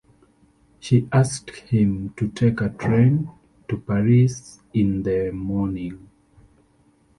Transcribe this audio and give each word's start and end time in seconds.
She 0.79 1.07
asked 1.11 1.51
him 1.51 2.15
to 2.17 2.27
take 2.29 2.59
a 2.59 2.69
train 2.69 3.29
to 3.69 3.77
Paris 3.77 4.59
in 4.73 5.03
the 5.03 5.29
morning. 5.31 6.09